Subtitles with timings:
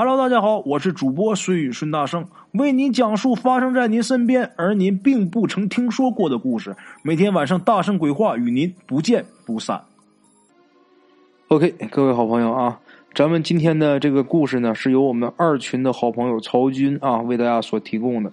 [0.00, 6.76] Hello，大家好，我是主播孙宇孙大圣，为您讲述发生在您身边而您并不曾听说过的故事。
[7.02, 9.82] 每天晚上大圣鬼话与您不见不散。
[11.48, 12.78] OK，各位好朋友啊，
[13.12, 18.30] 咱们今天的这个故事呢，是由我们二群的好朋友曹军啊为大家所提供的。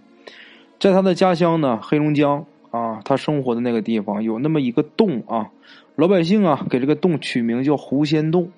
[0.79, 5.49] 在他的家乡呢，黑龙江啊，他生活的那个地方有那么一个洞啊，
[5.95, 8.51] 老百姓啊给这个洞取名叫狐仙洞。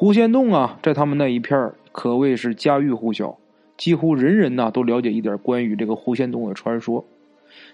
[0.00, 3.36] 狐仙洞啊，在他们那一片可谓是家喻户晓，
[3.76, 7.04] 几乎人人呐都了解一点关于这个狐仙洞的传说。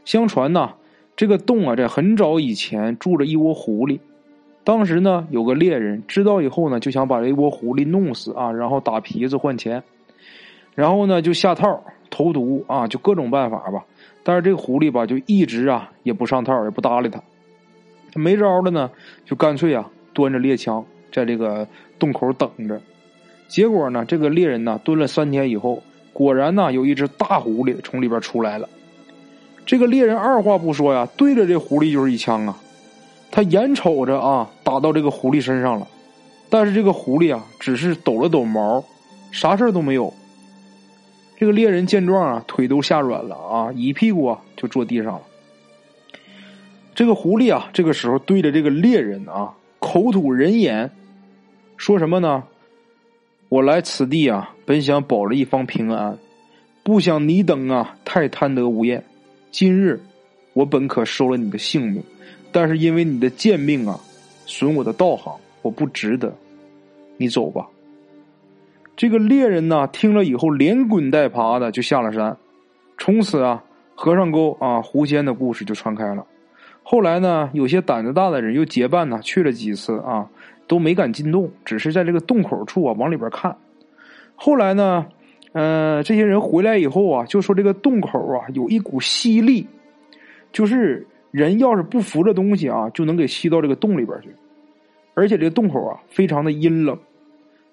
[0.05, 0.73] 相传呐，
[1.14, 4.00] 这个洞啊，在很早以前住着一窝狐狸。
[4.64, 9.84] 当时呢，有个猎人知道以后呢，就想把这一窝狐狸弄死啊，然后打皮子换钱。
[10.74, 13.84] 然后呢，就下套、投毒啊，就各种办法吧。
[14.24, 17.22] 但是这个狐狸吧，就一直啊也不上套，也不搭理他。
[18.16, 18.91] 没招了呢，
[19.24, 22.80] 就干脆啊端着猎枪在这个洞口等着。
[23.48, 25.82] 结果呢，这个猎人呢蹲了三天以后，
[26.12, 28.69] 果然呢有一只大狐狸从里边出来了。
[29.64, 32.58] 这个猎人二话不说呀，对着这狐狸就是一枪啊。
[33.30, 35.86] 他眼瞅着啊打到这个狐狸身上了，
[36.48, 38.83] 但是这个狐狸啊只是抖了抖毛，
[39.30, 40.12] 啥事都没有。
[41.36, 45.22] 这个猎人见状啊，腿都吓软了啊，一屁股啊就坐地上了。
[46.94, 50.91] 这个狐狸啊，这个时候对着这个猎人啊口吐人言，
[51.77, 52.44] 说什么呢？
[53.48, 56.18] 我来此地啊，本想保了一方平安，
[56.83, 59.05] 不想你等啊太贪得无厌。
[59.50, 60.00] 今日
[60.52, 62.02] 我本可收了你的性命，
[62.50, 64.00] 但是因为你的贱命啊，
[64.46, 66.34] 损我的道行，我不值得。
[67.18, 67.66] 你走吧。
[68.96, 72.36] 这个猎人呢，听了以后连滚带爬的就下了山。
[72.98, 73.62] 从此啊，
[73.94, 76.27] 和尚沟啊狐仙的故事就传开了。
[76.83, 80.28] 后来呢，有些胆子大的人又结伴呢去了几次啊。
[80.67, 83.56] 都没敢进洞，只是在这个洞口处啊往里边看。
[84.34, 85.06] 后来呢，
[85.53, 89.67] 呃，这些人回来以后啊，就说这个洞口啊有一股吸力，
[90.53, 94.29] 就是人要是不扶着东西啊，就能给吸到这个洞里边去。
[95.14, 96.98] 而且这个洞口啊非常的阴冷，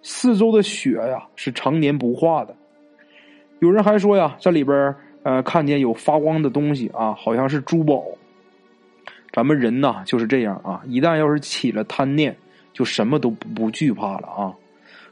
[0.01, 2.55] 四周的雪呀是常年不化的。
[3.59, 8.03] 有人还说呀，在里边呃看见有发光的东西啊，好像是珠宝。
[9.33, 12.37] 咱们人呐就是这样啊，一旦要是起了贪念。
[12.73, 14.53] 就什么都不惧怕了啊！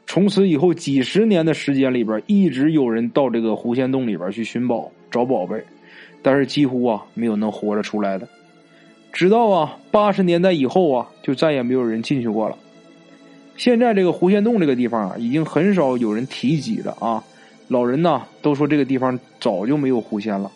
[0.07, 5.63] 从此以后几十年的时间里边，一直有人到这个狐仙洞里边去寻宝找宝贝，
[6.23, 8.27] 但是几乎啊没有能活着出来的。
[9.13, 12.57] 直到啊八十年代以后啊，就再也没有人进去过了。
[13.55, 17.23] 现在这个狐仙洞这个地方啊，已经很少有人提及了啊。
[17.67, 20.51] 老人呢都说这个地方早就没有狐仙了，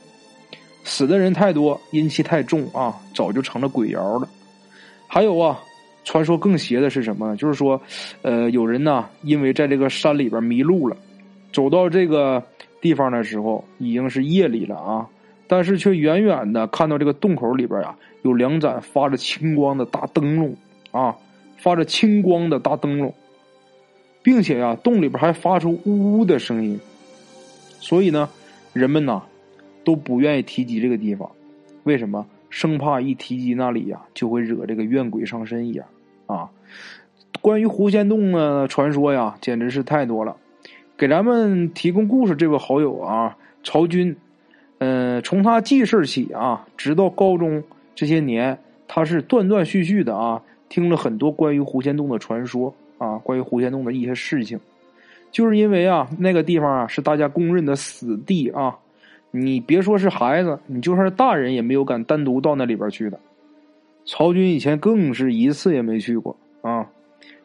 [0.83, 4.27] 死的人太多，阴气太重啊，早就成了鬼窑了。
[5.07, 5.61] 还有啊。
[6.05, 7.35] 传说更邪的是什么呢？
[7.35, 7.81] 就是说，
[8.21, 10.95] 呃，有人呢，因为在这个山里边迷路了，
[11.51, 12.41] 走到这个
[12.79, 15.09] 地方的时候，已经是夜里了啊，
[15.47, 20.55] 但是却远远的看到这个洞口里边啊，有两盏发着青光的大灯笼
[20.91, 21.16] 啊，
[21.57, 23.11] 发着青光的大灯笼，
[24.22, 26.79] 并且呀，洞里边还发出呜呜的声音，
[27.79, 28.29] 所以呢，
[28.73, 29.23] 人们呐
[29.83, 31.29] 都不愿意提及这个地方，
[31.83, 32.25] 为什么？
[32.51, 35.85] 生怕一提及那里呀，就会惹这个怨鬼上身一样。
[36.27, 36.49] 啊，
[37.41, 40.35] 关于狐仙洞的传说呀，简直是太多了。
[40.97, 44.15] 给咱们提供故事这位好友啊，曹军，
[44.77, 47.61] 嗯，从他记事起啊，直到高中
[47.93, 54.59] 这些年，他是断断续续的啊，听了很多关于狐仙洞的传说啊，关于狐仙洞的一些事情。
[55.31, 58.73] 就是因为啊，那个地方啊是大家公认的死地啊，
[59.31, 63.19] 你别说是孩子，你就算是大人也没有敢单独到那里边去的。
[64.05, 66.88] 曹军以前更是一次也没去过啊！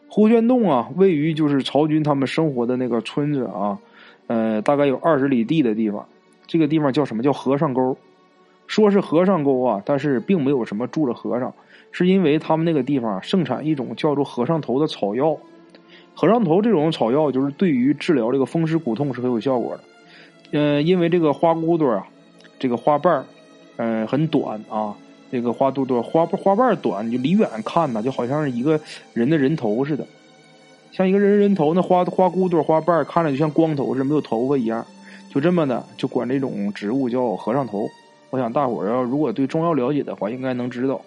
[0.08, 3.78] 狐仙洞啊，位于就是曹军他们生活的那个村子啊，
[4.26, 6.06] 呃，大概有二十里地的地方。
[6.46, 7.96] 这个地方叫什么叫和尚沟？
[8.66, 11.54] 说是和尚沟啊，但是并没有什么住着和尚，
[11.92, 15.36] 是因为他们那个地方盛产一种叫做和尚头的草药。
[16.14, 19.84] 和尚头这种草药就是对于治疗这个风湿骨痛是很有效果的。
[20.52, 22.06] 嗯，因为这个花骨朵啊，
[22.58, 23.24] 这个花瓣
[23.76, 24.94] 嗯，很短啊。
[25.30, 28.80] 这个花肚朵花花瓣短，你就离远看呢，就好像是一个
[29.12, 30.04] 人的人头似的，
[30.90, 31.72] 像一个人人头。
[31.72, 34.84] 那花花骨朵花瓣看着就像光头似的，没有头发一样。
[35.28, 37.88] 就这么的，就管这种植物叫和尚头。
[38.30, 41.00] 我想大伙儿要如果对中药了解的话，应该能知道。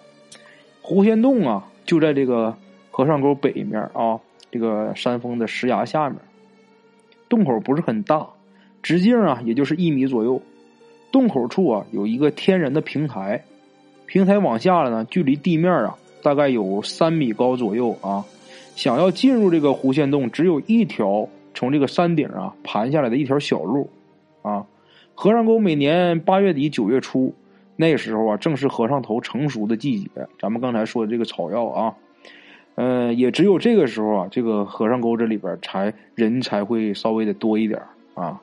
[0.80, 2.56] 狐仙洞啊，就在这个
[2.90, 4.18] 和尚沟北面啊，
[4.50, 6.18] 这个山峰的石崖下面。
[7.28, 8.26] 洞口不是很大，
[8.82, 10.40] 直径啊也就是一米左右。
[11.12, 13.44] 洞口处啊有一个天然的平台。
[14.06, 18.24] 平台往下了呢，距离地面啊大概有三米高左右啊。
[18.76, 23.88] 想要进入这个狐仙洞，只有一条从这个山顶啊盘下来的一条小路，
[24.42, 24.66] 啊，
[25.14, 27.32] 和尚沟每年八月底九月初
[27.76, 30.08] 那时候啊，正是和尚头成熟的季节。
[30.40, 31.94] 咱们刚才说的这个草药啊，
[32.74, 37.80] 呃，也只有这个时候啊，这个和尚沟这里边才人才会稍微的多一点
[38.14, 38.40] 啊。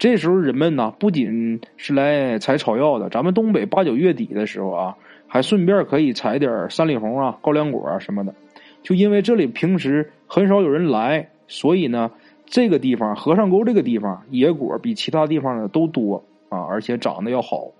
[0.00, 8.34] 这时候人们呢，不仅是来采草药的，咱们东北八九月底的时候啊，还顺便可以采点山里红啊、高粱果啊什么的。
[8.82, 12.10] 就因为这里平时很少有人来，所以呢，
[12.46, 17.72] 这个地方和尚沟这个地方野果比其他地方的都多啊，而且长得要好。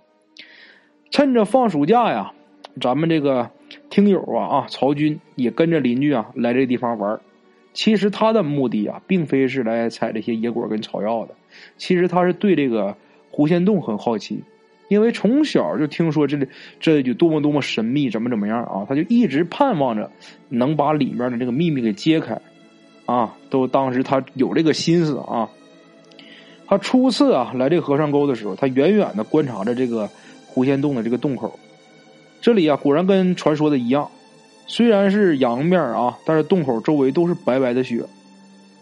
[1.10, 2.32] 趁着放暑假呀，
[2.82, 3.48] 咱们这个
[3.88, 7.18] 听友啊啊，曹军也跟着邻居啊来这地方玩。
[7.72, 11.34] 其实他的目的啊，并非是来采这些野果跟草药的，
[11.76, 12.96] 其实他是对这个
[13.30, 14.42] 狐仙洞很好奇。
[14.88, 16.48] 因为从小就听说这里
[16.80, 18.84] 这就多么多么神秘，怎么怎么样啊？
[18.88, 20.10] 他就一直盼望着
[20.48, 22.40] 能把里面的这个秘密给揭开，
[23.06, 25.48] 啊，都当时他有这个心思啊。
[26.66, 30.10] 他初次啊来这个和尚沟的时候，他远远的观察着这个
[30.46, 31.56] 狐仙洞的这个洞口，
[32.40, 34.10] 这里啊果然跟传说的一样，
[34.70, 38.04] 虽然是阳面啊，但是洞口周围都是白白的雪，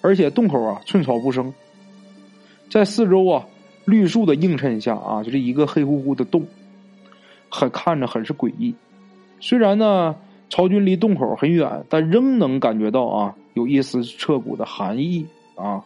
[0.03, 1.55] 而且洞口啊寸草不生，
[2.71, 3.47] 在四周啊。
[3.87, 6.47] 绿树的映衬下啊，就是一个黑乎乎的洞，
[7.49, 8.75] 很看着很是诡异。
[9.41, 10.15] 虽然呢，
[10.51, 15.83] 曹军离洞口很远，但仍能感觉到啊，有一丝彻骨的寒意啊。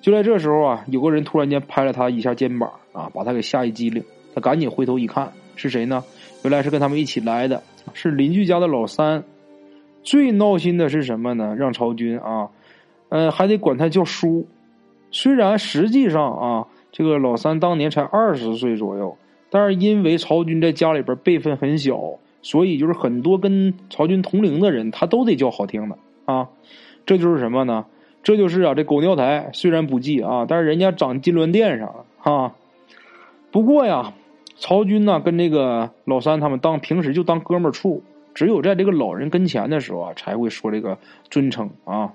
[0.00, 4.04] 就在这时候啊，有个人突然间拍了他一下肩膀啊，把他给吓一激灵。
[4.32, 6.04] 他赶紧回头一看，是谁呢？
[6.44, 7.62] 原来是跟他们一起来的，
[7.92, 9.24] 是邻居家的老三。
[10.04, 11.56] 最闹心的是什么呢？
[11.58, 12.50] 让曹军啊，
[13.08, 14.46] 呃，还得管他叫叔。
[15.10, 16.66] 虽然实际上啊。
[16.96, 19.18] 这个老三当年才二十岁左右，
[19.50, 26.50] 但是因为曹军在家里边辈分很小，所以就是很多跟曹军同龄的人，他都得叫好听的啊。
[27.04, 27.86] 这就是什么呢？
[28.22, 32.54] 这就是啊，这狗尿台虽然不济啊，但是人家长金銮殿上了哈。
[33.50, 34.12] 不过呀，
[34.56, 38.02] 曹军呢跟这个老三他们当平时就当哥们处，
[38.34, 40.98] 只有在这个老人跟前的时候啊，才会说这个
[41.30, 42.12] 尊称啊。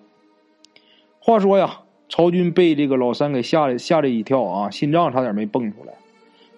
[1.19, 1.81] 话说呀。
[2.11, 5.93] 曹军被这个老三给吓了吓了一跳啊，心脏差点没蹦出来。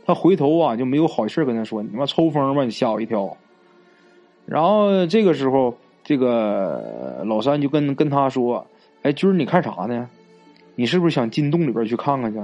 [0.05, 3.35] 他回头啊就没有好气跟他说：“你妈抽风吧，你吓我一跳。”
[4.47, 5.75] 然后这个时候，
[6.05, 8.65] 这个老三就跟跟他说
[9.03, 10.09] ：“哎，军儿你看啥呢？
[10.75, 12.39] 你是不是想进洞里边去看看去？”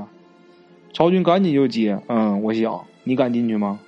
[0.92, 2.84] 曹军赶紧就接：“嗯，我想。
[3.08, 3.80] 你敢进去吗？”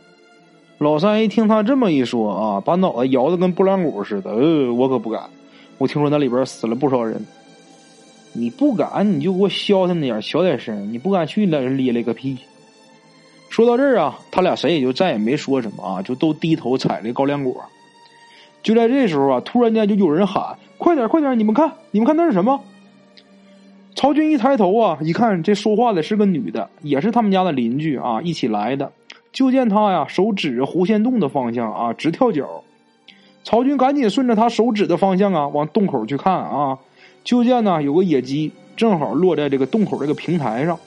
[0.80, 4.32] 老三一听他这么一说啊，把脑袋摇的跟拨浪鼓似的。
[4.32, 5.22] 呃，我可不敢。
[5.78, 7.26] 我听说那里边死了不少人。
[8.32, 10.94] 你不敢，你就给我消停点，小点声。
[10.94, 12.38] 你不敢去，那咧咧个屁！
[13.50, 17.62] 说到这儿啊，他俩谁也就再也没说什么啊，就都低头采这高粱果。
[18.64, 21.38] 就在这时候啊，突然间就有人喊：“快点，快点！
[21.38, 22.62] 你们看，你们看那是什么？”
[23.96, 28.92] 曹军一抬头啊，一看这说话的是个女的，也是他们家的邻居啊，一起来的。
[29.32, 32.64] 就见他呀，手指着狐仙洞的方向啊，直跳脚。
[33.44, 36.80] 曹军赶紧顺着他手指的方向啊，往洞口去看啊。
[37.24, 40.80] 就见呢，有个野鸡正好落在这个洞口这个平台上。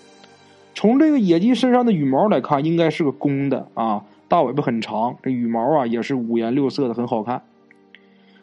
[0.74, 7.42] 从这个野鸡身上的羽毛来看，应该是个公的啊，大尾巴很长，这羽毛啊也是五颜六色的，很好看。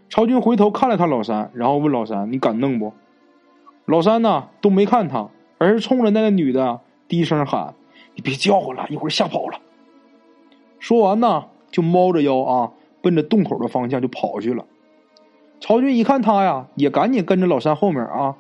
[0.10, 2.94] 曹军回头看了看老三，然后问老三：“你敢弄不？”
[3.86, 7.74] 老三呢都没看他，而是冲着那个女的低声喊
[8.16, 9.60] ：“你别叫唤了，一会儿吓跑了。”
[10.80, 12.72] 说完呢，就猫着腰啊，
[13.02, 14.66] 奔着洞口的方向就跑去了。
[15.60, 18.38] 曹军一看他呀，也赶紧跟着老三后面啊。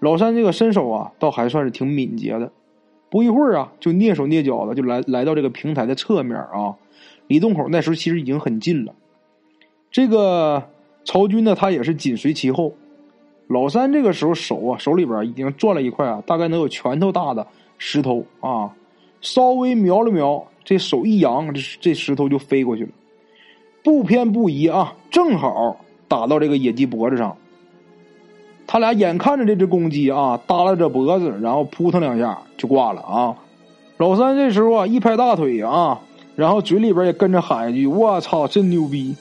[0.00, 2.50] 老三这个身手啊，倒还算是挺敏捷的。
[3.10, 6.74] 不一会儿啊，就蹑手蹑脚的就来来到这个平台的侧面啊。
[7.26, 8.94] 离洞口那时候其实已经很近了。
[9.90, 10.64] 这个
[11.04, 12.72] 曹军呢，他也是紧随其后。
[13.46, 17.46] 老三这个时候手啊，手里边已经攥了一块啊，大概能有拳头大的
[17.78, 18.74] 石头啊。
[19.20, 22.90] 稍微瞄了瞄，这手一扬，这这石头就飞过去了，
[23.82, 25.80] 不偏不倚啊，正好。
[26.06, 27.36] 打到这个野鸡脖子上，
[28.66, 33.34] 他俩眼看着这只公鸡啊耷拉着脖子，然后扑腾两下就挂了啊。
[33.96, 36.00] 老三这时候啊一拍大腿啊，
[36.36, 39.16] 然后嘴里边也跟着喊一句：“我操，真牛逼！”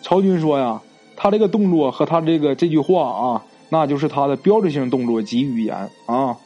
[0.00, 0.80] 曹军说呀，
[1.16, 6.36] 他这个动作和他这个这句话啊，那就是他的标志性动作及语言啊。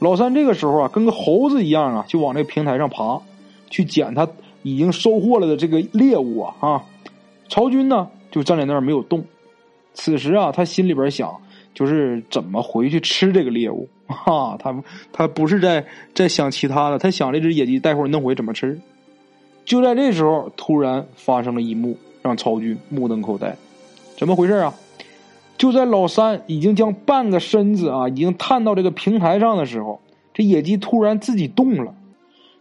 [0.00, 3.20] 老三这个时候啊，跟个猴子一样啊，就往这个平台上爬，
[3.70, 4.28] 去捡他
[4.62, 6.54] 已经收获了的这个猎物啊。
[6.60, 6.84] 啊，
[7.48, 8.08] 曹军呢？
[8.30, 9.24] 就站在那儿没有动。
[9.94, 11.34] 此时啊，他心里边想，
[11.74, 14.56] 就是怎么回去吃这个猎物啊？
[14.58, 15.84] 他他不是在
[16.14, 18.80] 在想其他的，他想这只野鸡待会儿弄回怎么吃。
[19.64, 23.56] 就在这时候，突然发生了一幕，让曹军目瞪口呆。
[24.16, 24.74] 怎么回事啊？
[25.58, 30.00] 就在老三已经将半个身子啊已经探到这个平台上的时候，
[30.32, 31.94] 这野鸡突然自己动了，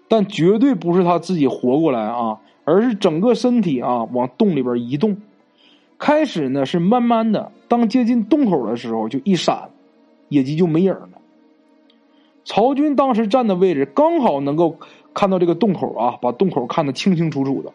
[0.09, 5.21] 但绝对不是他自己活过来啊，而是整个身体啊往洞里边移动。
[5.97, 9.69] 开始呢是慢慢的，当接近洞口的时候就一闪，
[10.27, 11.09] 野鸡就没影了。
[12.43, 14.77] 曹军当时站的位置刚好能够
[15.13, 17.71] 看到这个洞口啊，把洞口看得清清楚楚的。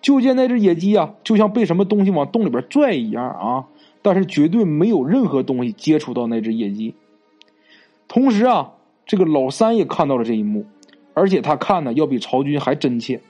[0.00, 3.66] 就见那只野鸡啊，就像被什么东西往洞里边拽一样啊。
[4.02, 6.94] 但是绝对没有任何东西接触到那只野鸡。
[8.08, 8.72] 同时啊，
[9.06, 10.66] 这个老三也看到了这一幕，
[11.14, 13.20] 而且他看呢要比曹军还真切，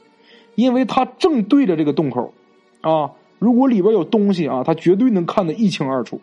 [0.56, 2.32] 因为他正对着这个洞口，
[2.80, 6.20] 啊，如果里边有东西啊，他绝对能看得一清二楚。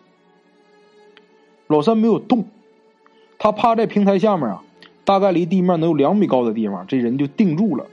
[1.67, 2.45] 老三没有动，
[3.39, 4.63] 他趴在平台下面啊，
[5.05, 7.85] 大概离地面能有两米高的地方，这人就定住了，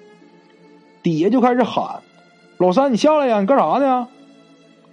[1.02, 2.02] 底下就开始喊
[2.58, 4.08] ：“老三，你下来呀，你干啥呢？”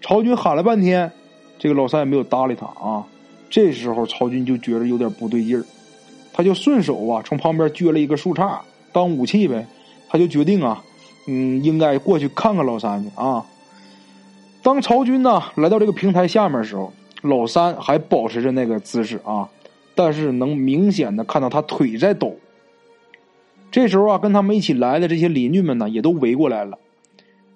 [0.02, 1.12] 曹军喊了半天。
[1.58, 3.08] 这个老三也没有搭理他啊。
[3.50, 5.66] 这时候曹军就觉得有点不对劲儿，
[6.36, 8.60] 他就顺手啊从旁边撅了一个树杈
[8.92, 9.66] 当武器呗。
[10.10, 10.84] 他就决定啊，
[11.28, 13.46] 嗯，应该过去看看老三去啊。
[14.62, 19.48] 当曹军呢来到这个平台下面的时候，老三还保持着那个姿势啊，
[19.96, 22.36] 但是能明显的看到他腿在抖。
[23.72, 26.78] 这时候啊，跟他们一起来的这些邻居们呢，也都围过来了。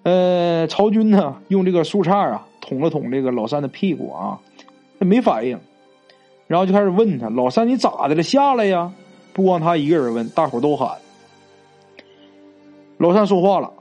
[0.04, 2.46] 呃，曹军呢用这个树杈啊。
[2.62, 4.38] 捅了捅这个老三的屁股啊，
[5.00, 5.60] 他没反应，
[6.50, 8.24] 然后就开始问他：“老三，你咋的了？
[8.24, 8.92] 下来呀！”
[9.34, 10.98] 不光他一个人问，大伙都喊。
[12.98, 13.72] 老三说话了：“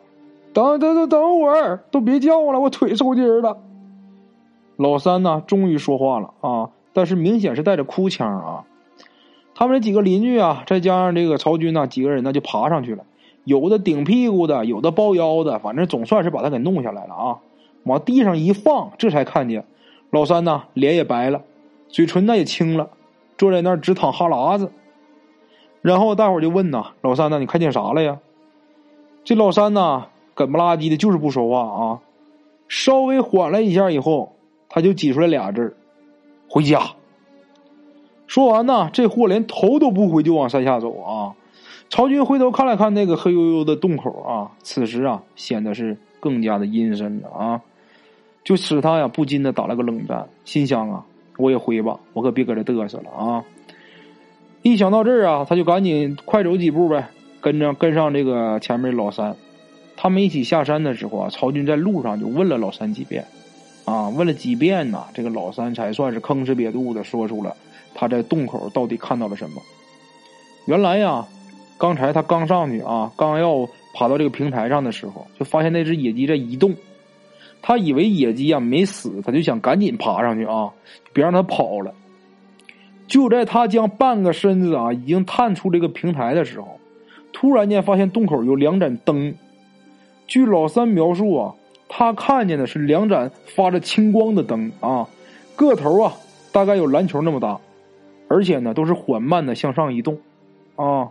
[0.52, 3.56] 等等等等会儿，都别叫了，我腿抽筋了。”
[4.76, 8.64] 老三呢，终于说话了啊，但是明显是带着哭腔啊。
[9.54, 13.02] 他们这几个邻居啊，再加上这个曹军呢，几个人呢就爬上去了，
[13.44, 17.38] 有的顶屁股的，有的抱腰的，反正总算是把他给弄下来了啊。
[17.84, 19.64] 往地上一放，这才看见
[20.10, 21.40] 老三呢，脸也白了，
[21.88, 22.90] 嘴唇呢也青了，
[23.36, 24.70] 坐在那儿直淌哈喇子。
[25.80, 27.38] 然后大伙就问呐：“老三呢？
[27.38, 28.18] 你看见啥了呀？”
[29.24, 32.00] 这老三呢，梗不拉几的，就是不说话啊。
[32.68, 34.34] 稍微缓了一下以后，
[34.68, 35.76] 他就挤出来俩字
[36.48, 36.82] 回家。”
[38.26, 41.34] 说完呢，这货连头都不回就往山下走啊。
[41.88, 47.62] 曹军回头看了看那个黑黝黝的洞口啊，此时啊，显得是更加的阴森了啊。
[48.44, 51.06] 就使他呀不禁的打了个冷战，心想啊，
[51.38, 53.44] 我也回吧，我可别搁这嘚瑟了啊！
[54.62, 57.08] 一想到这儿啊，他就赶紧快走几步呗，
[57.40, 59.34] 跟着跟上这个前面老三。
[59.96, 63.24] 他们一起下山的时候啊，曹军在路上就问了老三几遍，
[63.84, 67.56] 啊，问了几遍呢，这个老三才算是吭哧瘪肚的说出了
[67.94, 69.62] 他在洞口到底看到了什么。
[70.66, 71.24] 原来呀，
[71.78, 76.74] 刚才他刚上去啊，刚要爬到这个平台上的时候，就发现那只野鸡在移动。
[77.60, 80.70] 他以为野鸡啊没死，他就想赶紧爬上去啊，
[81.12, 81.92] 别让它跑了。
[83.06, 86.78] 就在他将半个身子啊已经探出这个平台的时候，
[87.32, 89.34] 突然间发现洞口有两盏灯。
[90.26, 91.54] 据老三描述啊，
[91.88, 95.08] 他看见的是两盏发着青光的灯啊，
[95.56, 96.14] 个头啊
[96.52, 97.58] 大概有篮球那么大，
[98.28, 100.18] 而且呢都是缓慢的向上移动
[100.76, 101.08] 啊。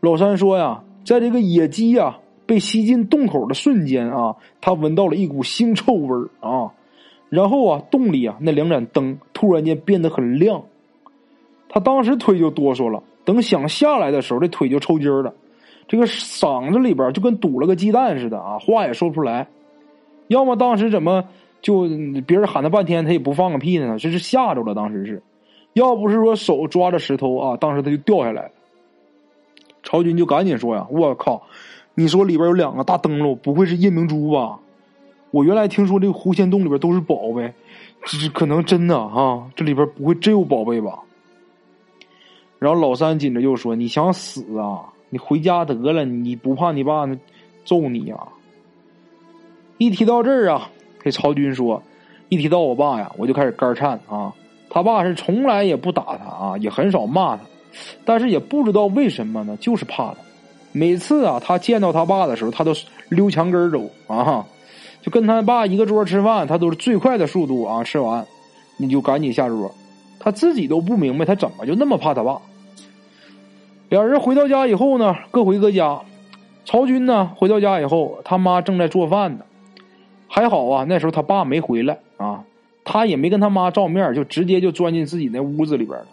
[0.00, 2.18] 老三说呀，在这个野鸡呀。
[2.46, 6.72] 被吸进洞口的瞬间啊，他闻到了一股腥臭味儿啊，
[7.28, 10.62] 然后啊，洞里啊那两盏灯突然间变得很亮，
[11.68, 15.34] 他当时腿就哆嗦了，等想下来的时候，这腿就抽筋了，
[15.88, 19.48] 这个嗓子里边就跟堵了个鸡蛋似的啊，话也说不出来，
[20.28, 21.24] 要么当时怎么
[21.60, 21.88] 就
[22.26, 23.98] 别人喊他半天他也不放个屁呢？
[23.98, 25.22] 这是吓着了，当时是，
[25.72, 28.50] 要不是说手抓着石头啊，当时他就掉下来了。
[29.82, 31.42] 曹军就赶紧说呀：“我靠！”
[31.98, 34.58] 你说里边有两个大灯笼，不会是夜明珠吧？
[35.30, 37.52] 我原来听说这个狐仙洞里边都是宝贝，
[38.04, 40.98] 这可能真的哈，这里边不会真有宝贝吧？
[42.58, 44.92] 然后老三紧着又说：“你想死啊？
[45.08, 47.06] 你回家得了，你不怕你爸
[47.64, 48.16] 揍你呀？”
[49.78, 50.70] 一提到这儿啊，
[51.02, 51.82] 这曹军说
[52.28, 54.32] ：“一提到我爸呀，我就开始肝颤啊。
[54.68, 57.42] 他爸是从来也不打他啊，也很少骂他，
[58.04, 60.18] 但是也不知道为什么呢，就是怕他。”
[60.78, 62.74] 每次啊，他见到他爸的时候，他都
[63.08, 64.44] 溜墙根走啊，
[65.00, 68.26] 就跟他爸一个桌吃饭，他都是最快的速度啊，吃完
[68.76, 69.72] 你就赶紧下桌。
[70.20, 72.38] 他自己都不明白，他怎么就那么怕他爸。
[73.88, 75.98] 两人回到家以后呢，各回各家。
[76.66, 79.44] 曹军呢，回到家以后，他妈正在做饭呢。
[80.28, 82.44] 还好啊，那时候他爸没回来啊，
[82.84, 86.06] 他也没跟他妈照面，就直接就钻进自己那屋子里边了，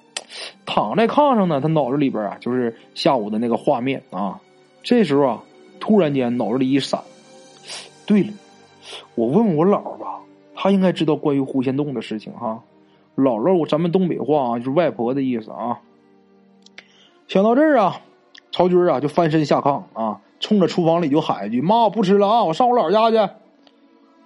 [0.65, 1.59] 躺在炕上呢。
[1.59, 4.39] 他脑子里边啊，就是下午的那个画面啊。
[4.83, 5.43] 这时候啊，
[5.79, 7.01] 突然间脑子里一闪，
[8.05, 8.33] 对了，
[9.15, 10.19] 我问我姥吧，
[10.53, 12.61] 他应该知道关于狐仙洞的事情哈。
[13.15, 15.79] 姥姥，咱们东北话啊，就是外婆的意思啊。
[17.27, 18.01] 想到这儿啊，
[18.51, 23.33] 曹军啊就翻身下炕啊，冲着厨房里就喊一句：“妈，我不吃了啊，我上我姥家去。”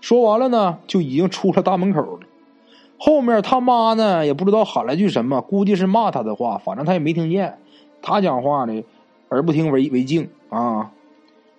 [0.01, 2.19] 说完了呢，就已经出了大门口了。
[2.97, 7.59] 后面他妈呢，也不知道喊了句什么，估计是骂他的话，反正他也没听见。
[8.01, 8.83] 他讲话呢，
[9.29, 10.91] 耳不听为为净啊。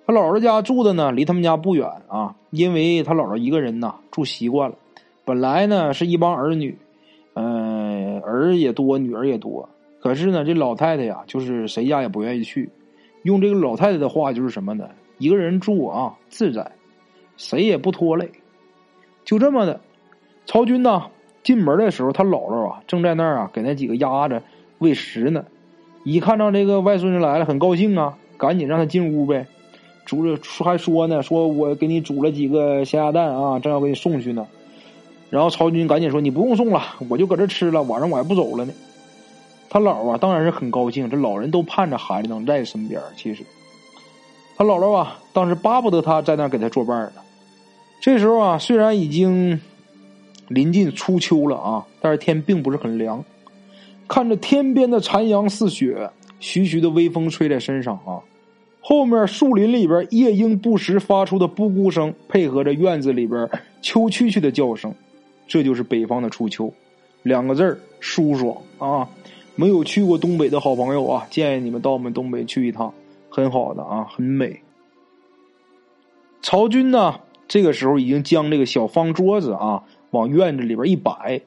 [0.07, 4.77] 他姥姥家住的呢，离他们家不远啊，因为他姥姥一个人呐，住习惯了。
[5.25, 6.79] 本来呢是一帮儿女，
[7.35, 9.69] 嗯，儿也多，女儿也多。
[10.01, 12.71] 可是呢，这老太太呀，就是谁家也不愿意去。
[13.23, 14.89] 用这个老太太的话就是什么呢？
[15.19, 16.73] 一个人住啊，自在，
[17.37, 18.31] 谁也不拖累。
[19.25, 19.79] 就这么的，
[20.47, 21.11] 曹军呢
[21.43, 24.41] 进门的时候，他姥姥啊正在那儿啊给那几个鸭子
[24.79, 25.45] 喂食呢。
[26.11, 29.47] 一看到这个外孙子来了，很高兴啊，赶紧让他进屋呗。
[30.07, 34.47] 煮了还说呢，说我给你煮了几个咸鸭蛋啊，正要给你送去呢。
[35.29, 38.73] 然后曹军赶紧说：“你不用送了，我就搁这吃了，晚上我还不走了呢。”
[39.69, 42.99] 他姥啊，当然是很高兴，这老人都盼着孩子能在身边。
[43.15, 43.45] 其实，
[44.57, 47.21] 他姥姥啊，当时巴不得他在那给他作伴呢。
[48.01, 49.61] 这时候啊，虽然已经
[50.49, 53.23] 临近初秋了啊，但是天并不是很凉。
[54.09, 56.11] 看着天边的残阳似雪，
[56.41, 58.19] 徐徐的微风吹在身上啊。
[58.81, 63.49] 后面树林里边夜莺不时发出的布谷声，配合着院子里边
[63.83, 64.95] 秋蛐蛐的叫声，
[65.47, 66.73] 这就是北方的初秋，
[67.23, 69.07] 两个字儿舒爽啊！
[69.57, 72.95] 没有去过东北的好朋友啊，建议你们到我们东北去一趟，
[73.29, 74.63] 很好的啊，很美。
[76.41, 81.43] 曹军呢，这个时候已经将这个小方桌子啊往院子里边一摆，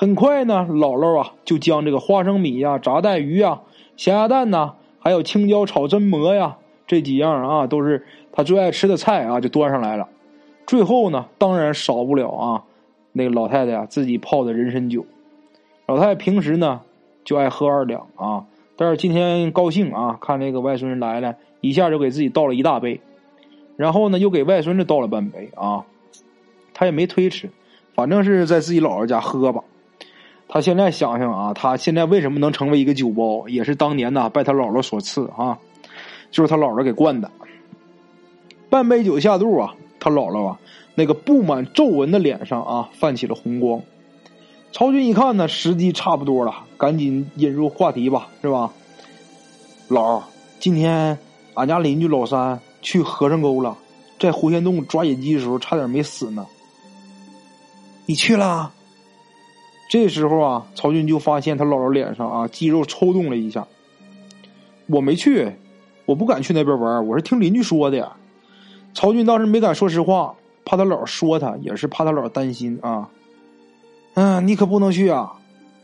[0.00, 3.62] 很快呢，姥姥啊就将这个花生米呀、炸带鱼呀、
[3.96, 6.58] 咸鸭蛋呐，还有青椒炒榛蘑呀。
[6.86, 10.08] 这几样啊，都是他最爱吃的菜啊，就端上来了。
[10.68, 12.62] 最后呢，当然少不了啊，
[13.10, 15.04] 那个老太太啊自己泡的人参酒。
[15.86, 16.82] 老太太平时呢
[17.24, 18.44] 就爱喝二两啊，
[18.76, 23.00] 但是今天高兴啊，看那个外孙子来了，一下就给自己倒了一大杯，
[23.76, 25.84] 然后呢又给外孙子倒了半杯啊。
[26.72, 27.50] 他也没推迟，
[27.96, 29.64] 反正是在自己姥姥家喝吧。
[30.48, 35.58] 他现在想想啊，他现在为什么能成为一个酒包，也是当年呐拜他姥姥所赐啊。
[36.30, 37.30] 就是他姥姥给灌的，
[38.68, 40.58] 半杯酒下肚啊，他姥姥啊
[40.94, 43.80] 那个布满皱纹的脸上啊泛起了红光。
[44.70, 48.70] 曹军一看呢，时机差不多了，赶紧引入话题吧，是吧？
[49.88, 50.22] 老，
[50.60, 51.18] 今天
[51.54, 53.78] 俺家邻居老三去和尚沟了，
[54.18, 56.46] 在狐仙洞抓野鸡的时候差点没死呢。
[58.04, 58.70] 你去了？
[59.88, 63.66] 这时候啊，曹军就发现他姥姥脸上啊肌肉抽动了一下。
[64.86, 65.52] 我没去。
[66.04, 68.10] 我不敢去那边玩，我是听邻居说的。
[68.94, 73.10] 曹军当时没敢说实话，怕他姥说他，也是怕他姥担心啊。
[74.14, 75.34] 嗯，你可不能去啊！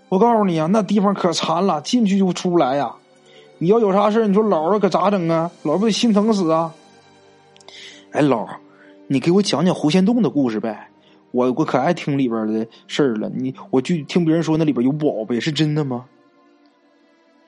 [0.08, 2.94] 我告诉你啊，那地方可残了，进去就出不来呀。
[3.58, 5.50] 你要有啥事你说姥姥可咋整啊？
[5.62, 6.74] 姥不得心疼死啊！
[8.12, 8.48] 哎，姥，
[9.06, 10.88] 你给我讲讲狐仙洞的故事呗，
[11.34, 13.28] 我我可爱听里边的事儿了。
[13.28, 16.04] 你我就听别人说那里边有宝贝，是真的吗？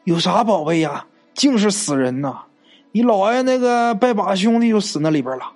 [0.05, 1.07] 有啥宝贝呀？
[1.35, 2.43] 净是死人呐！
[2.93, 5.53] 你姥爷那个拜把兄弟就死那里边了。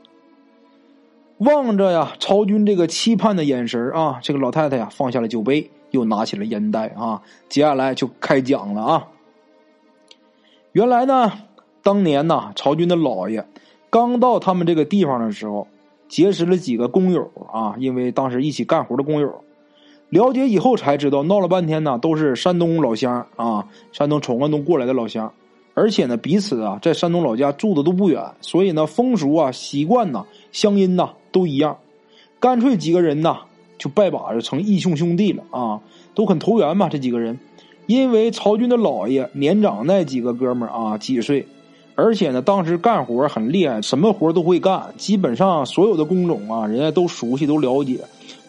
[1.38, 9.08] 望着呀，曹军这个期盼的眼神啊，这个老太太呀放下了酒杯，又拿起了烟袋啊，接下来就开讲了啊。
[10.72, 11.32] 原来呢，
[11.82, 13.46] 当年呢，曹军的姥爷
[13.88, 15.66] 刚到他们这个地方的时候，
[16.10, 19.32] 结识了几个工友啊，因为当时一起干活的工友，
[20.10, 25.32] 了解以后才知道，闹了半天呢，都是山东老乡啊，山东闯关东过来的老乡。
[25.72, 31.78] 而且呢，彼此啊在山东老家住的都不远，所以呢风俗啊习惯呐乡音呐都一样，
[32.40, 33.38] 干脆几个人呐
[33.78, 35.80] 就拜把子成义兄兄弟了啊，
[36.14, 37.38] 都很投缘嘛这几个人。
[37.86, 41.46] 因为曹军的老爷年长那几个哥们儿啊几岁，
[41.94, 48.00] 而且呢当时干活很厉害，什么活都会干，基本上所有的工种啊人家都熟悉都了解，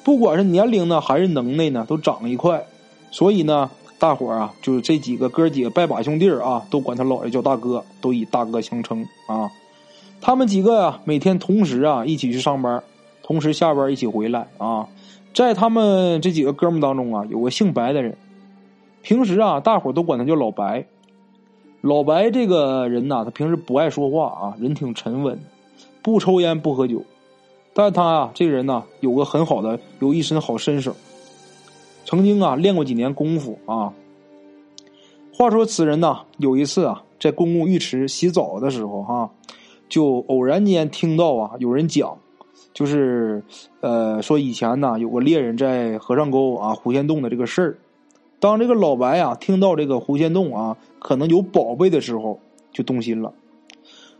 [0.03, 2.65] 不管是年龄呢还是能耐呢都长一块，
[3.11, 3.69] 所以呢。
[3.99, 9.51] 大伙儿啊，就是这几个哥几个拜把兄弟啊，都管他姥爷叫大哥，都以大哥相称啊。
[10.19, 12.81] 他们几个呀，每天同时啊一起去上班，
[13.21, 14.87] 同时下班一起回来啊。
[15.35, 18.17] 在他们这几个哥们当中啊，有个姓白的人，
[19.03, 20.83] 平时啊，大伙都管他叫老白。
[21.81, 25.39] 老白这个人呐，他平时不爱说话啊，人挺沉稳，
[26.03, 27.03] 不抽烟不喝酒，
[27.73, 30.95] 但他啊，这个人呢，有个很好的，有一身好身手。
[32.05, 33.93] 曾经啊练过几年功夫啊。
[35.33, 39.31] 话说此人呐，有一次啊在公共浴池洗澡的时候哈，
[39.89, 42.15] 就偶然间听到啊有人讲，
[42.75, 43.43] 就是
[43.79, 47.77] 呃说以前呢有个猎人在和尚沟啊狐仙洞的这个事儿。
[48.41, 52.39] 当这个老白啊听到这个狐仙洞啊可能有宝贝的时候，
[52.73, 53.31] 就动心了。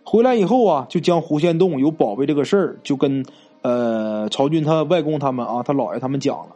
[0.04, 3.26] 回来以后啊，就将狐仙洞有宝贝这个事儿就跟
[3.64, 6.56] 呃曹军他外公他们啊他姥爷他们讲了。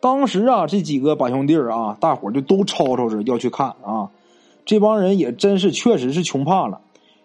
[0.00, 4.10] 当时啊，这几个把兄弟啊，大伙就都吵吵着要去看啊。
[4.64, 6.80] 这帮人也真是确实是穷怕了，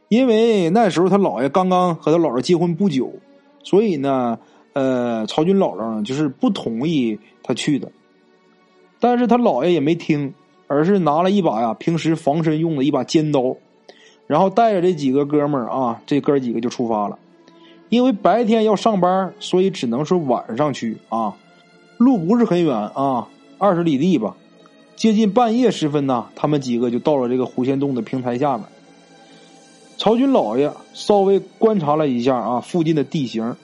[0.09, 3.11] 因为那时候他姥爷刚刚和他姥姥结婚不久，
[3.63, 4.39] 所以呢，
[4.73, 7.91] 呃，曹军姥姥呢就是不同意他去的。
[8.99, 10.33] 但是他姥爷也没听，
[10.67, 13.55] 而是拿了一把呀平时防身用的一把尖刀，
[14.25, 17.17] 然后带着这几个哥们儿啊，这哥几个就出发了。
[17.89, 21.35] 因为白天要上班，所以只能是晚上去啊。
[21.97, 24.35] 路不是很远啊，二十里地吧。
[24.95, 28.65] 接近半夜时分呢，他们几个就到了这个狐仙洞的平台下面。
[29.97, 33.55] 曹军老爷稍微观察了一下啊，附近的地形，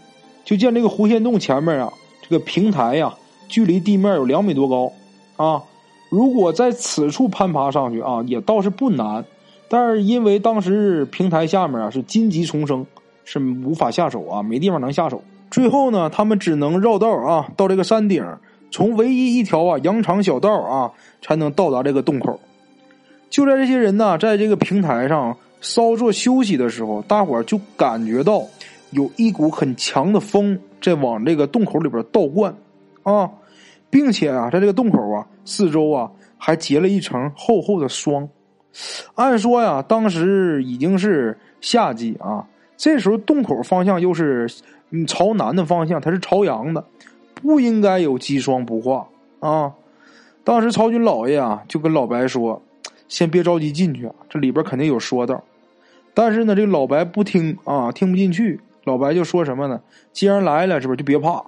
[0.45, 1.91] 就见这个狐仙洞前面啊，
[2.21, 3.13] 这个平台呀，
[3.47, 4.91] 距离地面有两米多高
[5.35, 5.61] 啊。
[6.09, 9.25] 如果在此处攀爬上去啊，也倒是不难。
[9.67, 12.85] 但是因为当时平台下面啊是荆棘丛生，
[13.25, 15.23] 是无法下手啊，没地方能下手。
[15.49, 18.23] 最后呢，他们只能绕道啊，到这个山顶，
[18.69, 20.91] 从唯一一条啊羊肠小道啊，
[21.23, 22.39] 才能到达这个洞口。
[23.31, 28.43] 就在这些人呢，在这个平台上稍作休息的时候，大伙儿就感觉到
[28.91, 32.55] 有一股很强的风在往这个洞口里边倒灌
[33.01, 33.27] 啊，
[33.93, 38.27] 并且啊，在这个洞口啊四周啊还结了一层厚厚的霜。
[39.13, 42.43] 按说呀，当时已经是夏季啊，
[42.75, 44.49] 这时候洞口方向又是。
[45.07, 46.85] 朝南的方向，它是朝阳的，
[47.33, 49.07] 不应该有积霜不化
[49.39, 49.73] 啊。
[50.43, 52.61] 当时曹军老爷啊，就跟老白说
[53.09, 55.43] ：“先别着急进去啊，这里边肯定有说道。”
[56.13, 58.59] 但是呢，这个老白不听啊，听不进去。
[58.83, 59.81] 老白就说什么呢？
[60.11, 61.43] 既然来了，是不是就别怕？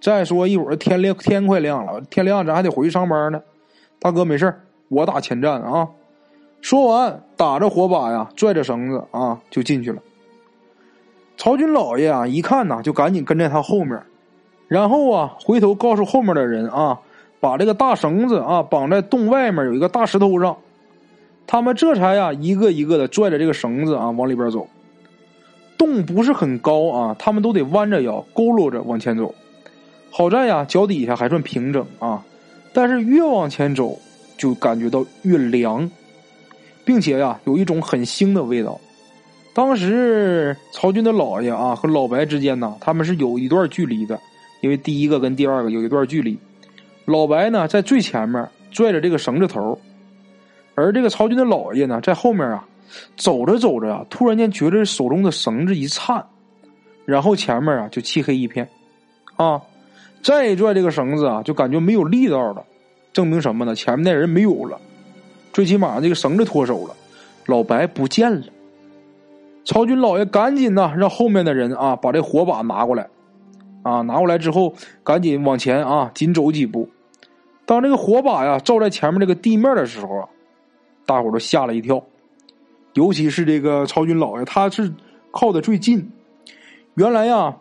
[0.00, 3.40] 再说一会儿天亮，天快亮了，天亮咱还得回去上班呢。
[3.98, 4.54] 大哥没事
[4.88, 5.88] 我打前站啊。
[6.60, 10.00] 说完，打着火把呀，拽着绳子啊，就进去了。
[11.36, 14.02] 曹军老爷啊，一看呐，就赶紧跟在他后面，
[14.68, 17.00] 然后啊，回头告诉后面的人啊，
[17.40, 20.56] 把这个大绳子啊绑在洞外面有一个大石头上。
[21.46, 24.66] 他们这才呀，一个一个的拽着这个绳子啊往里边走。
[25.76, 29.34] 洞不是很高啊，他们都得弯着腰佝偻着往前走。
[30.16, 32.24] 好在呀，脚底下还算平整啊，
[32.72, 33.98] 但是越往前走
[34.38, 35.90] 就感觉到越凉，
[36.84, 38.80] 并且呀，有一种很腥的味道。
[39.52, 44.16] 当时曹军的老爷啊和老白之间呢，他们是有一段距离的，
[44.60, 46.38] 因为第一个跟第二个有一段距离。
[47.06, 49.76] 老白呢在最前面拽着这个绳子头，
[50.76, 52.64] 而这个曹军的老爷呢在后面啊，
[53.16, 56.24] 走着走着啊，突然间觉得手中的绳子一颤，
[57.04, 58.68] 然后前面啊就漆黑一片，
[59.34, 59.60] 啊，
[60.24, 62.64] 再拽这个绳子啊，就感觉没有力道了，
[63.12, 63.74] 证明什么呢？
[63.74, 64.80] 前面那人没有了，
[65.52, 66.96] 最起码这个绳子脱手了，
[67.44, 68.46] 老白不见了。
[69.66, 73.06] 曹军老爷赶紧呐，让后面的人啊把这火把拿过来，
[73.82, 76.88] 啊拿过来之后，赶紧往前啊紧走几步。
[77.66, 80.28] 当这个火把呀照在前面这个地面的时候啊，
[81.04, 82.02] 大伙都吓了一跳，
[82.94, 84.90] 尤其是这个曹军老爷，他是
[85.30, 86.10] 靠的最近。
[86.94, 87.56] 原来呀，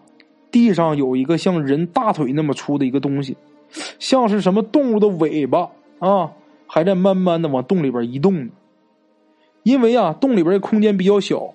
[0.53, 3.35] 地上有一个像人大腿那么粗的一个东西，
[3.97, 6.31] 像是什么动物的尾巴啊，
[6.67, 8.51] 还在慢慢的往洞里边移动呢。
[9.63, 11.53] 因为啊，洞里边的空间比较小。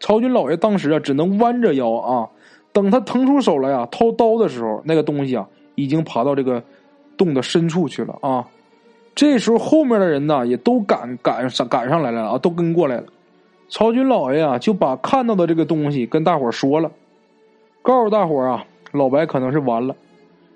[0.00, 2.28] 曹军老爷当时啊，只能弯着腰啊，
[2.72, 6.62] 等他腾出手来啊，掏刀的时候，那个东西啊，已经爬到这个
[7.16, 8.48] 洞的深处去了啊。
[9.14, 13.04] 这时候后面的人呢，也都赶赶上赶上来了啊，都跟过来了。
[13.68, 16.90] 曹军老爷啊，就把看到的这个东西跟大伙说了，
[17.82, 19.94] 告诉大伙啊，老白可能是完了，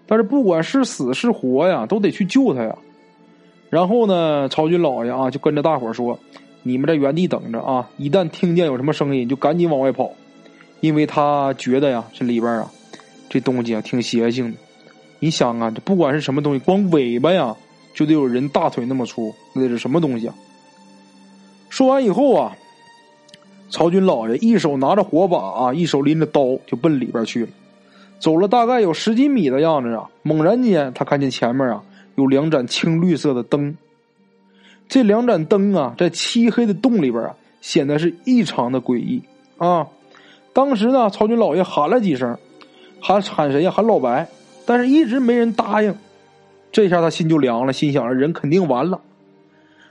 [0.07, 2.77] 但是不管是死是活呀，都得去救他呀。
[3.71, 6.19] 然后呢，曹军老爷啊，就跟着大伙说。
[6.67, 7.91] 你们在原地等着啊！
[7.99, 10.11] 一旦听见有什么声音，就赶紧往外跑，
[10.81, 12.71] 因为他觉得呀，这里边啊，
[13.29, 14.57] 这东西啊挺邪性的。
[15.19, 17.55] 你想啊，这不管是什么东西，光尾巴呀，
[17.93, 20.35] 就得有人大腿那么粗，那是什么东西啊？
[21.69, 22.57] 说完以后啊，
[23.75, 27.49] 曹军老爷一手拿着火把啊，一手拎着刀，就奔里边去了。
[28.21, 31.83] 走了大概有十几米的样子啊，猛然间他看见前面啊
[32.15, 33.77] 有两盏青绿色的灯。
[34.89, 39.21] 这两盏灯啊，在漆黑的洞里边啊，显得是异常的诡异
[39.59, 39.89] 啊！
[40.53, 42.39] 当时呢，曹军老爷喊了几声，
[43.01, 43.73] 喊喊谁呀？
[43.73, 44.29] 喊老白，
[44.65, 45.93] 但是一直没人答应。
[46.71, 49.01] 这下他心就凉了，心想着人肯定完了。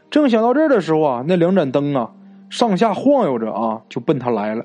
[0.09, 2.11] 正想到这儿的时候啊，那两盏灯啊，
[2.53, 4.63] 上下晃悠着啊，就奔他来了。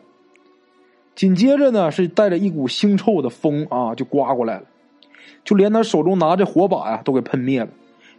[1.15, 4.65] 紧接着呢，是带着一股腥臭的风啊，就刮过来了，
[5.43, 7.69] 就连他手中拿着火把呀，都给喷灭了。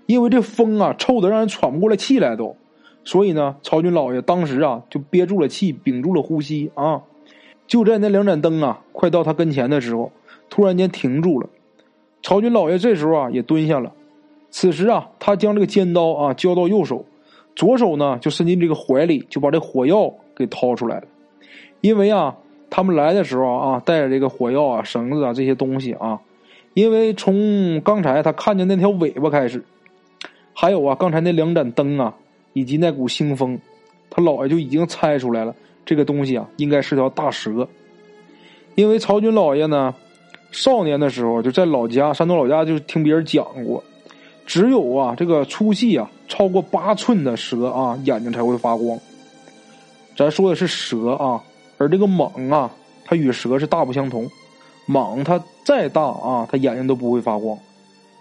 [0.07, 2.55] 因为这风啊，臭的让人喘不过来气来都。
[3.03, 7.03] 所以呢，曹军老爷当时啊，就憋住了气，屏住了呼吸啊。
[7.67, 10.11] 就在那两盏灯啊，快到他跟前的时候，
[10.49, 11.47] 突然间停住了。
[12.23, 13.93] 曹军老爷这时候啊，也蹲下了。
[14.49, 17.05] 此时啊，他将这个尖刀啊交到右手，
[17.59, 21.03] 左手呢就伸进这个怀里，就把这火药给掏出来了。
[21.81, 22.33] 因为啊，
[22.69, 26.21] 他们来的时候啊，带着这个火药啊、绳子啊这些东西啊。
[26.73, 29.61] 因为从刚才他看见那条尾巴开始，
[30.53, 32.15] 还有啊，刚才那两盏灯啊，
[32.53, 33.59] 以及那股腥风，
[34.09, 35.53] 他姥爷就已经猜出来了，
[35.85, 37.67] 这个东西啊，应该是条大蛇。
[38.75, 39.93] 因为曹军老爷呢，
[40.53, 43.83] 少年的时候就在老家山东老家，就听别人讲过。
[44.45, 48.97] 只有啊，这个粗细啊超过八寸的蛇啊，眼睛才会发光。
[50.15, 51.43] 咱说的是蛇啊，
[51.77, 52.71] 而这个蟒啊，
[53.03, 54.29] 它与蛇是大不相同。
[54.87, 57.57] 蟒它再大啊，它眼睛都不会发光。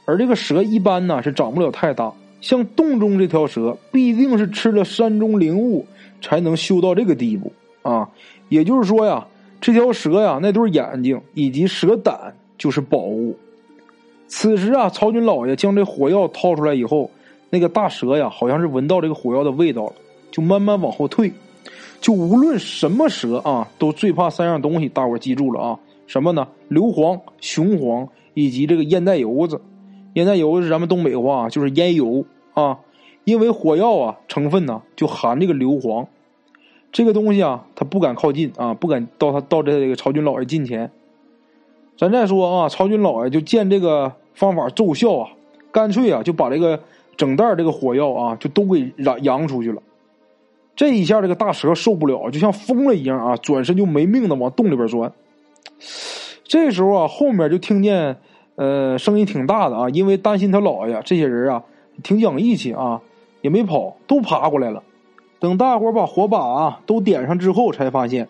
[0.04, 2.12] 而这个蛇一般呢是长不了太大。
[2.40, 5.84] 像洞中这条蛇，必定是吃了山中灵物，
[6.22, 8.08] 才能修到这个地步啊。
[8.48, 9.26] 也就是说呀，
[9.60, 13.36] 这条蛇呀，那对眼睛以及蛇胆就是宝物。
[14.28, 17.10] 此时啊，曹军老爷将这火药掏出来以后，
[17.50, 19.92] 那个大蛇呀，好像是闻到这个火药的味道了，
[20.30, 21.32] 就慢慢往后退。
[22.00, 25.78] 就无论什么蛇啊，都最怕三样东西，大伙记住了啊？
[26.06, 26.46] 什么呢？
[26.68, 29.60] 硫磺、雄黄以及这个烟袋油子。
[30.14, 32.78] 烟袋油是咱们东北话，就是烟油啊。
[33.24, 36.06] 因为火药啊成分呢就含这个硫磺，
[36.90, 40.90] 这个东西啊，他不敢靠近啊，不敢到他到这个曹军老爷近前。
[41.98, 45.28] 咱再说啊，曹军老爷就见这个方法奏效啊，
[45.70, 46.80] 干脆啊就把这个
[47.18, 49.82] 整袋这个火药啊就都给扬扬出去了。
[50.74, 55.12] 这一下，这个大蛇受不了，就像疯了一样啊，转身就没命的往洞里边钻。
[56.44, 58.16] 这时候啊，后面就听见
[58.54, 61.64] 呃声音挺大的啊，因为担心他姥爷，这些人啊
[62.04, 63.00] 挺讲义气啊，
[63.40, 64.84] 也没跑，都爬过来了。
[65.40, 68.28] 等大伙把火把啊都点上之后，才发现。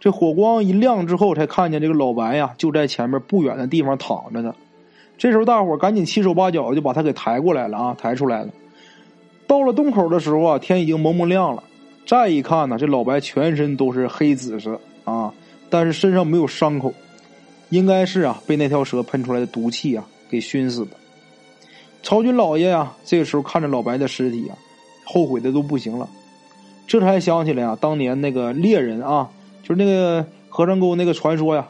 [0.00, 4.54] 这火光一亮之后，才看见这个老白呀，就在前面不远的地方躺着呢。
[5.16, 8.48] 这时候，大伙赶紧七手八脚就把他给抬过来了啊，抬出来了。
[9.46, 11.62] 到了洞口的时候啊，天已经蒙蒙亮了。
[12.06, 15.32] 再一看呢，这老白全身都是黑紫色啊，
[15.70, 16.92] 但是身上没有伤口，
[17.70, 20.92] 应该是啊被那条蛇喷出来的毒气啊给熏死的。
[22.02, 24.58] 曹军老爷呀，这个时候看着老白的尸体啊，
[25.04, 26.08] 后悔的都不行了。
[26.86, 29.30] 这才想起来啊，当年那个猎人啊。
[29.66, 31.66] 就是那个和尚沟那个传说呀，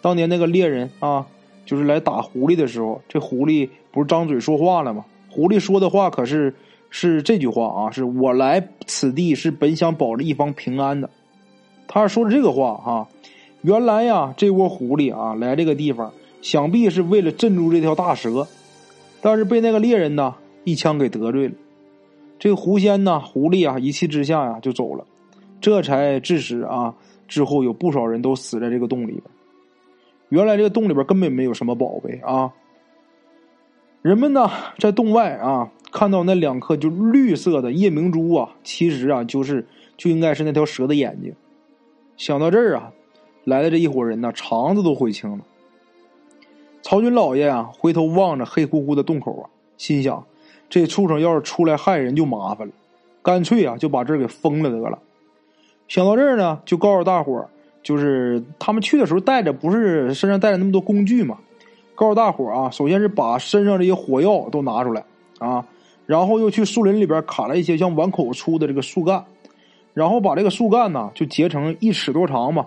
[0.00, 1.26] 当年那个猎人啊，
[1.64, 5.04] 就是来打狐狸的时候，这狐狸不是张嘴说话了吗？
[5.30, 6.54] 狐狸说的话可是
[6.90, 11.10] 是这句话啊，是我来此地是本想保着一方平安的。
[11.88, 13.08] 他说的这个话哈。
[13.62, 18.46] 原来呀，这窝狐狸啊来这个地方，想必是为了镇住这条大蛇，
[19.22, 21.54] 但是被那个猎人呢一枪给得罪了。
[22.38, 25.06] 这狐仙呢，狐狸啊一气之下呀就走了，
[25.62, 26.94] 这才致使啊。
[27.26, 29.22] 之后有不少人都死在这个洞里边。
[30.34, 32.52] 原来这个洞里边根本没有什么宝贝啊。
[34.02, 39.64] 人们呢在洞外啊看到那两颗就绿色的夜明珠啊，其实啊就是
[39.96, 41.32] 就应该是那条蛇的眼睛。
[42.16, 42.90] 想到这儿啊，
[43.44, 45.44] 来的这一伙人呢肠子都悔青了。
[46.82, 50.26] 曹军老爷啊回头望着黑乎乎的洞口啊，心想
[50.68, 52.74] 这畜生要是出来害人就麻烦了，
[53.22, 54.98] 干脆啊就把这儿给封了得了。
[55.86, 57.48] 想到这儿呢，就告诉大伙儿，
[57.84, 61.38] 就是他们去的时候带着不是身上带着那么多工具嘛，
[61.94, 65.04] 告诉大伙啊，首先是把身上这些火药都拿出来
[65.38, 65.64] 啊，
[66.06, 69.24] 然后又去树林里边砍了一些像碗口粗的这个树干，
[69.92, 72.66] 然后把这个树干呢就截成一尺多长嘛，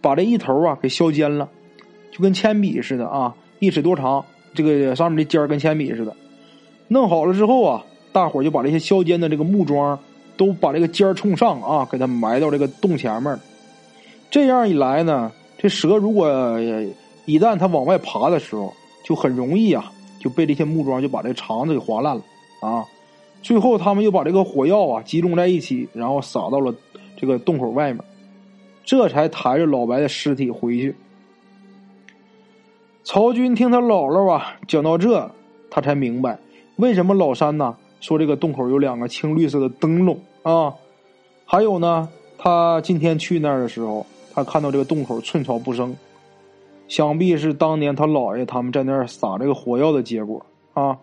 [0.00, 1.48] 把这一头啊给削尖了，
[2.12, 6.14] 就跟铅笔似的啊，一尺多长，这个上面的尖跟铅笔似的，
[6.88, 9.98] 弄好了之后啊，大伙就把这些削尖的这个木桩。
[10.34, 13.38] 都把这个尖冲上啊，给它埋到这个洞前面
[14.32, 16.26] 这样一来呢，这蛇如果
[17.26, 18.72] 一旦它往外爬的时候，
[19.04, 22.22] 就很容易啊，就被这些木桩就把这肠子给划烂了
[22.62, 22.82] 啊。
[23.42, 26.74] 最后他们又把这个火药啊集中在一起，然后撒到了
[27.14, 28.02] 这个洞口外面，
[28.86, 30.94] 这才抬着老白的尸体回去。
[33.04, 35.30] 曹军听他姥姥啊讲到这，
[35.70, 36.38] 他才明白
[36.76, 40.18] 为什么老三呢说这个洞口有两个青绿色的灯笼。
[40.42, 40.72] 啊，
[41.44, 45.94] 还有呢，他今天去那儿的时候，他看到这个洞口寸草不生，
[46.88, 50.98] 想必是当年他姥爷他们在那儿撒这个火药的结果啊。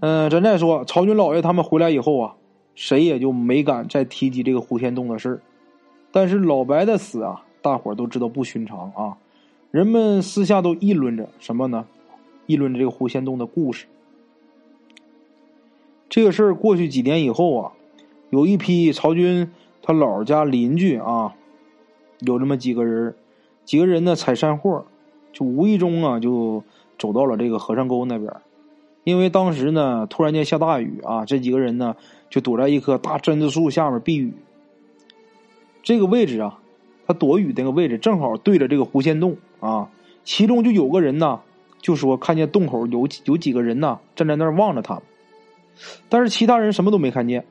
[0.00, 2.34] 嗯，咱再说曹军老爷他们回来以后啊，
[2.74, 5.42] 谁也就没敢再提及这个胡天洞的事儿。
[6.10, 9.18] 但是老白的死啊，大伙儿都知道不寻常啊。
[9.70, 11.86] 人们私下都议论着什么呢？
[12.46, 13.86] 议论着这个狐仙洞的故事。
[16.08, 17.72] 这个事儿过去几年以后啊，
[18.30, 21.34] 有一批曹军他姥家邻居啊，
[22.20, 23.14] 有这么几个人，
[23.64, 24.84] 几个人呢采山货，
[25.32, 26.62] 就无意中啊就
[26.98, 28.32] 走到了这个和尚沟那边。
[29.04, 31.96] 因为当时呢突然间下大雨啊，这几个人呢
[32.28, 34.32] 就躲在一棵大榛子树下面避雨。
[35.82, 36.60] 这个位置啊，
[37.06, 39.88] 他躲雨那个位置正好对着这个狐仙洞啊，
[40.22, 41.40] 其中就有个人呢
[41.80, 45.00] 就说看见洞口有有几个人呢站在那儿望着他。
[46.10, 47.46] 但是其他人什么都没看见。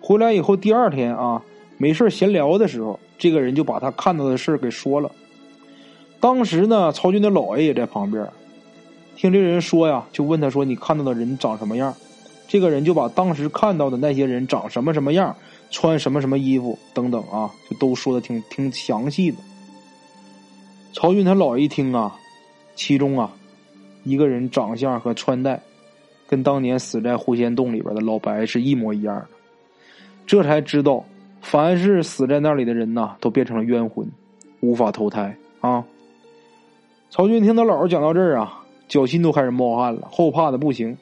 [0.00, 1.42] 回来以后，第二天啊，
[1.76, 5.10] 没事闲聊的时候，这个人就把他看到的事给说了。
[6.20, 8.26] 当时呢，曹军的老爷也在旁边，
[9.16, 11.94] 听这人说呀，就问他说：“你看到的人长什么样？”
[12.48, 15.36] 这个人就把当时看到的那些人长什么什么样，
[15.70, 19.36] 穿什么什么衣服等等啊，就都说的挺挺详细的。
[20.94, 22.16] 曹军他姥爷一听啊，
[22.74, 23.30] 其中啊，
[24.04, 25.60] 一个人长相和穿戴。
[26.26, 29.26] 跟当年死在狐仙洞里边的老白是一模一样的，
[30.26, 31.02] 这才知道，
[31.40, 34.06] 凡是死在那里的人呐，都变成了冤魂，
[34.60, 35.84] 无法投胎啊。
[37.10, 40.96] 曹军听他姥姥讲到这儿啊，脚心都开始冒汗了，后怕的不行。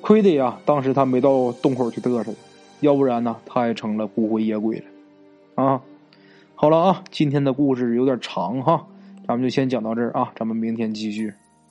[0.00, 2.32] 亏得呀，当时他没到洞口去嘚瑟，
[2.80, 5.80] 要不然呢，他也成了孤魂野鬼了啊。
[6.54, 8.86] 好了啊，今天的故事有点长哈，
[9.26, 11.32] 咱们就先讲到这儿啊，咱们明天继续。